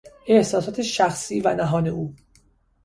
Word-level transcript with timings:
احساسات 0.27 0.81
شخصی 0.81 1.41
و 1.41 1.53
نهان 1.55 1.87
او 1.87 2.15